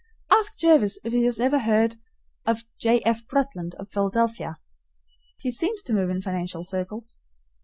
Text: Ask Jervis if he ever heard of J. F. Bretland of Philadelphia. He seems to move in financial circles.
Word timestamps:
Ask 0.31 0.57
Jervis 0.57 0.97
if 1.03 1.13
he 1.13 1.29
ever 1.39 1.59
heard 1.59 1.97
of 2.47 2.63
J. 2.79 3.01
F. 3.05 3.27
Bretland 3.27 3.75
of 3.75 3.87
Philadelphia. 3.91 4.57
He 5.37 5.51
seems 5.51 5.83
to 5.83 5.93
move 5.93 6.09
in 6.09 6.21
financial 6.23 6.63
circles. 6.63 7.21